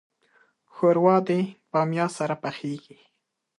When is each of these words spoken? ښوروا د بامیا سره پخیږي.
ښوروا 0.73 1.15
د 1.27 1.29
بامیا 1.71 2.07
سره 2.17 2.35
پخیږي. 2.43 2.97